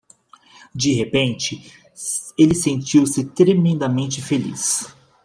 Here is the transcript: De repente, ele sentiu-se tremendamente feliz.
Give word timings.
De 0.73 0.93
repente, 0.95 1.71
ele 2.35 2.55
sentiu-se 2.55 3.23
tremendamente 3.23 4.19
feliz. 4.19 4.87